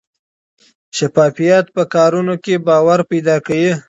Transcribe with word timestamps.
شفافیت 0.97 1.65
په 1.75 1.83
کارونو 1.93 2.33
کې 2.43 2.55
باور 2.67 2.99
پیدا 3.11 3.35
کوي. 3.45 3.71